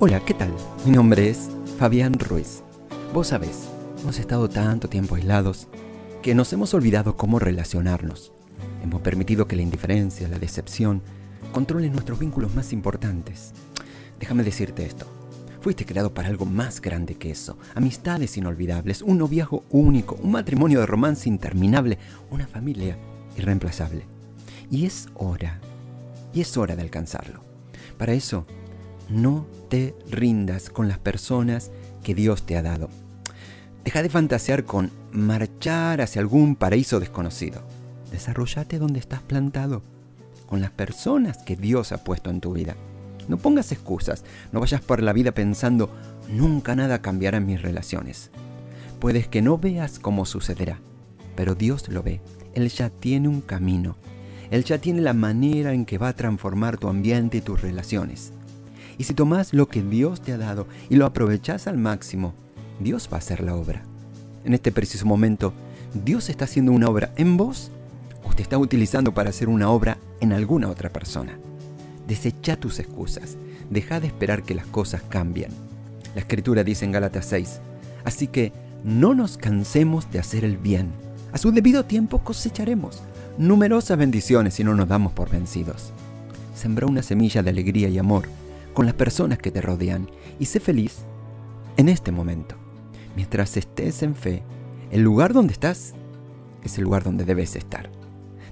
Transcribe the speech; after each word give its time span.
Hola, 0.00 0.20
¿qué 0.24 0.32
tal? 0.32 0.54
Mi 0.86 0.92
nombre 0.92 1.28
es 1.28 1.50
Fabián 1.76 2.12
Ruiz. 2.20 2.62
Vos 3.12 3.26
sabés, 3.26 3.68
hemos 4.00 4.20
estado 4.20 4.48
tanto 4.48 4.88
tiempo 4.88 5.16
aislados 5.16 5.66
que 6.22 6.36
nos 6.36 6.52
hemos 6.52 6.72
olvidado 6.72 7.16
cómo 7.16 7.40
relacionarnos. 7.40 8.30
Hemos 8.84 9.00
permitido 9.00 9.48
que 9.48 9.56
la 9.56 9.62
indiferencia, 9.62 10.28
la 10.28 10.38
decepción, 10.38 11.02
controlen 11.52 11.90
nuestros 11.90 12.20
vínculos 12.20 12.54
más 12.54 12.72
importantes. 12.72 13.52
Déjame 14.20 14.44
decirte 14.44 14.86
esto. 14.86 15.04
Fuiste 15.62 15.84
creado 15.84 16.14
para 16.14 16.28
algo 16.28 16.46
más 16.46 16.80
grande 16.80 17.16
que 17.16 17.32
eso. 17.32 17.58
Amistades 17.74 18.36
inolvidables, 18.36 19.02
un 19.02 19.18
noviazgo 19.18 19.64
único, 19.70 20.16
un 20.22 20.30
matrimonio 20.30 20.78
de 20.78 20.86
romance 20.86 21.28
interminable, 21.28 21.98
una 22.30 22.46
familia 22.46 22.96
irreemplazable. 23.36 24.04
Y 24.70 24.86
es 24.86 25.08
hora, 25.14 25.58
y 26.32 26.40
es 26.40 26.56
hora 26.56 26.76
de 26.76 26.82
alcanzarlo. 26.82 27.40
Para 27.96 28.12
eso, 28.12 28.46
no 29.08 29.46
te 29.68 29.94
rindas 30.10 30.70
con 30.70 30.88
las 30.88 30.98
personas 30.98 31.70
que 32.02 32.14
Dios 32.14 32.44
te 32.44 32.56
ha 32.56 32.62
dado. 32.62 32.88
Deja 33.84 34.02
de 34.02 34.10
fantasear 34.10 34.64
con 34.64 34.90
marchar 35.12 36.00
hacia 36.00 36.20
algún 36.20 36.56
paraíso 36.56 37.00
desconocido. 37.00 37.62
Desarrollate 38.10 38.78
donde 38.78 38.98
estás 38.98 39.22
plantado, 39.22 39.82
con 40.46 40.60
las 40.60 40.70
personas 40.70 41.38
que 41.38 41.56
Dios 41.56 41.92
ha 41.92 42.04
puesto 42.04 42.30
en 42.30 42.40
tu 42.40 42.52
vida. 42.52 42.76
No 43.28 43.36
pongas 43.36 43.72
excusas, 43.72 44.24
no 44.52 44.60
vayas 44.60 44.80
por 44.80 45.02
la 45.02 45.12
vida 45.12 45.32
pensando, 45.32 45.90
nunca 46.28 46.74
nada 46.74 47.00
cambiará 47.00 47.38
en 47.38 47.46
mis 47.46 47.62
relaciones. 47.62 48.30
Puedes 49.00 49.28
que 49.28 49.42
no 49.42 49.58
veas 49.58 49.98
cómo 49.98 50.24
sucederá, 50.24 50.80
pero 51.36 51.54
Dios 51.54 51.88
lo 51.88 52.02
ve. 52.02 52.20
Él 52.54 52.68
ya 52.70 52.90
tiene 52.90 53.28
un 53.28 53.40
camino. 53.40 53.96
Él 54.50 54.64
ya 54.64 54.78
tiene 54.78 55.02
la 55.02 55.12
manera 55.12 55.74
en 55.74 55.84
que 55.84 55.98
va 55.98 56.08
a 56.08 56.16
transformar 56.16 56.78
tu 56.78 56.88
ambiente 56.88 57.38
y 57.38 57.40
tus 57.42 57.60
relaciones. 57.60 58.32
Y 58.98 59.04
si 59.04 59.14
tomas 59.14 59.54
lo 59.54 59.68
que 59.68 59.82
Dios 59.82 60.20
te 60.20 60.32
ha 60.32 60.38
dado 60.38 60.66
y 60.90 60.96
lo 60.96 61.06
aprovechas 61.06 61.68
al 61.68 61.78
máximo, 61.78 62.34
Dios 62.80 63.08
va 63.10 63.16
a 63.16 63.20
hacer 63.20 63.40
la 63.42 63.54
obra. 63.54 63.82
En 64.44 64.54
este 64.54 64.72
preciso 64.72 65.06
momento, 65.06 65.54
Dios 66.04 66.28
está 66.28 66.44
haciendo 66.44 66.72
una 66.72 66.88
obra 66.88 67.12
en 67.16 67.36
vos 67.36 67.70
o 68.24 68.34
te 68.34 68.42
está 68.42 68.58
utilizando 68.58 69.14
para 69.14 69.30
hacer 69.30 69.48
una 69.48 69.70
obra 69.70 69.98
en 70.20 70.32
alguna 70.32 70.68
otra 70.68 70.90
persona. 70.90 71.38
Desecha 72.08 72.56
tus 72.56 72.80
excusas. 72.80 73.36
Deja 73.70 74.00
de 74.00 74.08
esperar 74.08 74.42
que 74.42 74.54
las 74.54 74.66
cosas 74.66 75.02
cambien. 75.02 75.50
La 76.14 76.22
escritura 76.22 76.64
dice 76.64 76.84
en 76.84 76.92
Gálatas 76.92 77.26
6, 77.26 77.60
así 78.04 78.26
que 78.26 78.52
no 78.82 79.14
nos 79.14 79.36
cansemos 79.36 80.10
de 80.10 80.18
hacer 80.18 80.44
el 80.44 80.56
bien. 80.56 80.90
A 81.32 81.38
su 81.38 81.52
debido 81.52 81.84
tiempo 81.84 82.18
cosecharemos 82.24 83.02
numerosas 83.36 83.98
bendiciones 83.98 84.54
si 84.54 84.64
no 84.64 84.74
nos 84.74 84.88
damos 84.88 85.12
por 85.12 85.30
vencidos. 85.30 85.92
Sembra 86.56 86.86
una 86.86 87.02
semilla 87.02 87.42
de 87.42 87.50
alegría 87.50 87.88
y 87.88 87.98
amor 87.98 88.26
con 88.78 88.86
las 88.86 88.94
personas 88.94 89.38
que 89.38 89.50
te 89.50 89.60
rodean 89.60 90.08
y 90.38 90.44
sé 90.44 90.60
feliz 90.60 90.98
en 91.78 91.88
este 91.88 92.12
momento. 92.12 92.54
Mientras 93.16 93.56
estés 93.56 94.04
en 94.04 94.14
fe, 94.14 94.44
el 94.92 95.02
lugar 95.02 95.32
donde 95.32 95.52
estás 95.52 95.94
es 96.62 96.78
el 96.78 96.84
lugar 96.84 97.02
donde 97.02 97.24
debes 97.24 97.56
estar. 97.56 97.90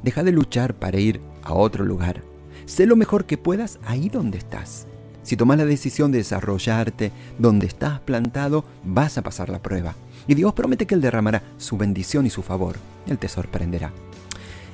Deja 0.03 0.25
de 0.25 0.33
luchar 0.33 0.75
para 0.75 0.99
ir 0.99 1.21
a 1.45 1.53
otro 1.53 1.85
lugar. 1.85 2.25
Sé 2.65 2.87
lo 2.87 2.97
mejor 2.97 3.27
que 3.27 3.39
puedas 3.39 3.79
ahí 3.87 4.09
donde 4.09 4.39
estás. 4.39 4.89
Si 5.23 5.37
tomas 5.37 5.59
la 5.59 5.65
decisión 5.65 6.11
de 6.11 6.19
desarrollarte 6.19 7.13
donde 7.39 7.69
estás 7.69 8.01
plantado, 8.01 8.65
vas 8.83 9.19
a 9.19 9.23
pasar 9.23 9.49
la 9.49 9.63
prueba. 9.63 9.95
Y 10.27 10.35
Dios 10.35 10.55
promete 10.55 10.89
que 10.89 10.97
Él 10.97 11.03
derramará 11.03 11.45
su 11.57 11.77
bendición 11.77 12.27
y 12.27 12.31
su 12.31 12.43
favor. 12.43 12.75
Él 13.07 13.19
te 13.19 13.29
sorprenderá. 13.29 13.93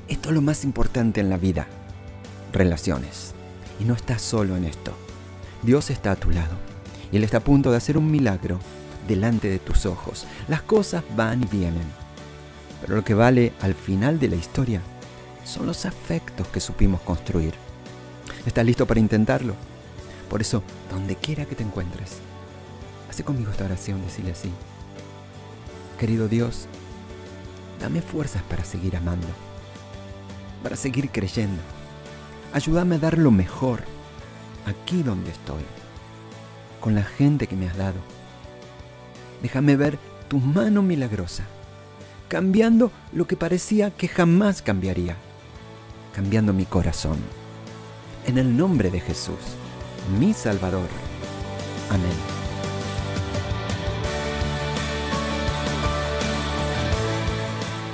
Esto 0.09 0.31
es 0.31 0.35
lo 0.35 0.41
más 0.41 0.65
importante 0.65 1.21
en 1.21 1.29
la 1.29 1.37
vida. 1.37 1.67
Relaciones. 2.55 3.35
Y 3.79 3.85
no 3.85 3.93
estás 3.93 4.23
solo 4.23 4.57
en 4.57 4.65
esto. 4.65 4.97
Dios 5.63 5.91
está 5.91 6.13
a 6.13 6.17
tu 6.17 6.31
lado 6.31 6.57
y 7.13 7.17
Él 7.17 7.25
está 7.25 7.39
a 7.39 7.45
punto 7.45 7.71
de 7.71 7.77
hacer 7.77 7.97
un 7.97 8.11
milagro 8.11 8.59
delante 9.07 9.49
de 9.49 9.59
tus 9.59 9.87
ojos. 9.87 10.27
Las 10.49 10.63
cosas 10.63 11.05
van 11.17 11.43
y 11.43 11.47
vienen, 11.47 11.85
pero 12.81 12.97
lo 12.97 13.05
que 13.05 13.15
vale 13.15 13.53
al 13.61 13.75
final 13.75 14.19
de 14.19 14.29
la 14.29 14.37
historia 14.37 14.81
son 15.45 15.67
los 15.67 15.87
afectos 15.87 16.49
que 16.49 16.61
supimos 16.61 17.01
construir. 17.03 17.55
¿Estás 18.45 18.67
listo 18.67 18.87
para 18.87 19.01
intentarlo? 19.01 19.55
Por 20.29 20.41
eso, 20.41 20.63
donde 20.91 21.15
quiera 21.15 21.45
que 21.45 21.55
te 21.55 21.63
encuentres, 21.63 22.19
hace 23.09 23.23
conmigo 23.23 23.51
esta 23.51 23.65
oración, 23.65 24.03
decirle 24.03 24.33
así. 24.33 24.51
Querido 25.99 26.27
Dios, 26.27 26.67
dame 27.81 28.03
fuerzas 28.03 28.43
para 28.43 28.65
seguir 28.65 28.97
amando, 28.97 29.29
para 30.63 30.75
seguir 30.75 31.11
creyendo. 31.11 31.61
Ayúdame 32.53 32.97
a 32.97 32.99
dar 32.99 33.19
lo 33.19 33.31
mejor 33.31 33.92
aquí 34.67 35.03
donde 35.03 35.31
estoy, 35.31 35.63
con 36.81 36.95
la 36.95 37.03
gente 37.03 37.47
que 37.47 37.57
me 37.57 37.69
has 37.69 37.77
dado. 37.77 37.99
Déjame 39.43 39.77
ver 39.77 39.99
tu 40.29 40.39
mano 40.39 40.83
milagrosa, 40.83 41.45
cambiando 42.29 42.91
lo 43.13 43.27
que 43.27 43.37
parecía 43.37 43.91
que 43.91 44.09
jamás 44.09 44.63
cambiaría, 44.63 45.17
cambiando 46.15 46.53
mi 46.53 46.65
corazón. 46.65 47.19
En 48.27 48.39
el 48.39 48.57
nombre 48.57 48.91
de 48.91 49.01
Jesús, 49.01 49.39
mi 50.19 50.33
Salvador. 50.33 50.89
Amén. 51.91 52.43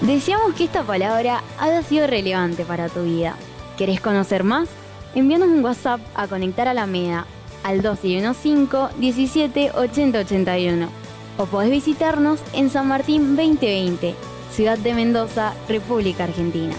Deseamos 0.03 0.55
que 0.55 0.65
esta 0.65 0.85
palabra 0.85 1.43
haya 1.59 1.83
sido 1.83 2.07
relevante 2.07 2.65
para 2.65 2.89
tu 2.89 3.03
vida. 3.03 3.35
¿Querés 3.77 4.01
conocer 4.01 4.45
más? 4.45 4.69
Envíanos 5.15 5.49
un 5.49 5.65
WhatsApp 5.65 6.01
a 6.15 6.27
Conectar 6.27 6.69
a 6.69 6.75
la 6.75 6.87
MEDA 6.87 7.27
al 7.63 7.77
1215 7.77 8.99
17 8.99 9.73
80 9.73 10.19
81 10.21 10.89
o 11.39 11.47
podés 11.47 11.71
visitarnos 11.71 12.41
en 12.53 12.69
San 12.69 12.89
Martín 12.89 13.37
2020, 13.37 14.15
Ciudad 14.51 14.79
de 14.79 14.95
Mendoza, 14.95 15.55
República 15.69 16.25
Argentina. 16.25 16.75